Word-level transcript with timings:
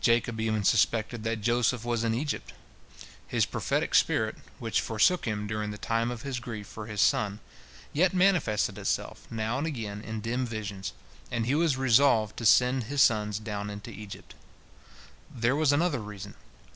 Jacob 0.00 0.40
even 0.40 0.62
suspected 0.62 1.24
that 1.24 1.40
Joseph 1.40 1.84
was 1.84 2.04
in 2.04 2.14
Egypt. 2.14 2.52
His 3.26 3.44
prophetic 3.44 3.96
spirit, 3.96 4.36
which 4.60 4.80
forsook 4.80 5.24
him 5.24 5.48
during 5.48 5.72
the 5.72 5.78
time 5.78 6.12
of 6.12 6.22
his 6.22 6.38
grief 6.38 6.68
for 6.68 6.86
his 6.86 7.00
son, 7.00 7.40
yet 7.92 8.14
manifested 8.14 8.78
itself 8.78 9.26
now 9.32 9.58
and 9.58 9.66
again 9.66 10.00
in 10.00 10.20
dim 10.20 10.46
visions, 10.46 10.92
and 11.28 11.44
he 11.44 11.56
was 11.56 11.76
resolved 11.76 12.36
to 12.36 12.46
send 12.46 12.84
his 12.84 13.02
sons 13.02 13.40
down 13.40 13.68
into 13.68 13.90
Egypt. 13.90 14.36
There 15.34 15.56
was 15.56 15.72
another 15.72 15.98
reason. 15.98 16.36